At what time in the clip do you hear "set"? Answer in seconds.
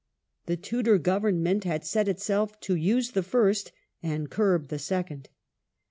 1.85-2.07